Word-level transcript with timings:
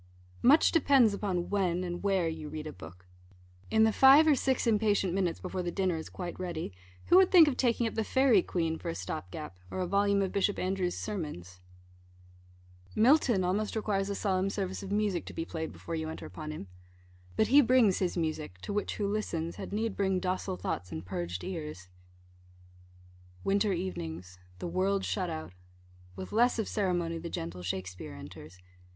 Much 0.41 0.71
depends 0.71 1.13
upon 1.13 1.51
when 1.51 1.83
and 1.83 2.01
where 2.01 2.27
you 2.27 2.49
read 2.49 2.65
a 2.65 2.73
book. 2.73 3.05
In 3.69 3.83
the 3.83 3.93
five 3.93 4.25
or 4.25 4.33
six 4.33 4.65
impatient 4.65 5.13
minutes, 5.13 5.39
before 5.39 5.61
the 5.61 5.69
dinner 5.69 5.95
is 5.95 6.09
quite 6.09 6.39
ready, 6.39 6.73
who 7.05 7.17
would 7.17 7.29
think 7.29 7.47
of 7.47 7.55
taking 7.55 7.85
up 7.85 7.93
the 7.93 8.03
Fairy 8.03 8.41
Queen 8.41 8.79
for 8.79 8.89
a 8.89 8.95
stop 8.95 9.29
gap, 9.29 9.59
or 9.69 9.79
a 9.79 9.85
volume 9.85 10.23
of 10.23 10.31
Bishop 10.31 10.57
Andrewes' 10.57 10.97
sermons? 10.97 11.59
Milton 12.95 13.43
almost 13.43 13.75
requires 13.75 14.09
a 14.09 14.15
solemn 14.15 14.49
service 14.49 14.81
of 14.81 14.91
music 14.91 15.23
to 15.27 15.35
be 15.35 15.45
played 15.45 15.71
before 15.71 15.93
you 15.93 16.09
enter 16.09 16.25
upon 16.25 16.49
him. 16.49 16.65
But 17.35 17.49
he 17.49 17.61
brings 17.61 17.99
his 17.99 18.17
music, 18.17 18.57
to 18.61 18.73
which, 18.73 18.95
who 18.95 19.07
listens, 19.07 19.57
had 19.57 19.71
need 19.71 19.95
bring 19.95 20.19
docile 20.19 20.57
thoughts, 20.57 20.91
and 20.91 21.05
purged 21.05 21.43
ears. 21.43 21.89
Winter 23.43 23.71
evenings 23.71 24.39
the 24.57 24.67
world 24.67 25.05
shut 25.05 25.29
out 25.29 25.53
with 26.15 26.31
less 26.31 26.57
of 26.57 26.67
ceremony 26.67 27.19
the 27.19 27.29
gentle 27.29 27.61
Shakspeare 27.61 28.15
enters. 28.15 28.57